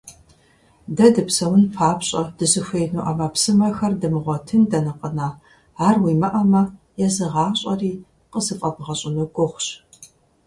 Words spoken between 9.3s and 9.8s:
гугъущ.